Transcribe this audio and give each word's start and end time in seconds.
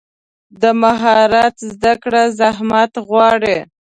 د 0.61 0.63
مهارت 0.81 1.55
زده 1.71 1.93
کړه 2.03 2.23
زحمت 2.39 2.91
غواړي. 3.07 3.57